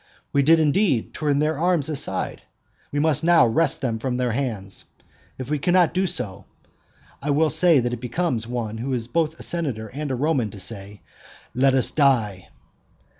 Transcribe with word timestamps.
We 0.33 0.41
did 0.41 0.59
indeed 0.59 1.13
turn 1.13 1.37
their 1.37 1.59
arms 1.59 1.87
aside; 1.87 2.41
we 2.91 2.97
must 2.97 3.23
now 3.23 3.45
wrest 3.45 3.81
them 3.81 3.99
from 3.99 4.17
their 4.17 4.31
hands. 4.31 4.85
And 4.97 5.07
if 5.45 5.51
we 5.51 5.59
cannot 5.59 5.93
do 5.93 6.07
so, 6.07 6.45
(I 7.21 7.29
will 7.29 7.51
say 7.51 7.79
what 7.79 7.93
it 7.93 8.01
becomes 8.01 8.47
one 8.47 8.79
who 8.79 8.93
is 8.95 9.07
both 9.07 9.39
a 9.39 9.43
senator 9.43 9.89
and 9.93 10.09
a 10.09 10.15
Roman 10.15 10.49
to 10.49 10.59
say,) 10.59 11.03
let 11.53 11.75
us 11.75 11.91
die. 11.91 12.47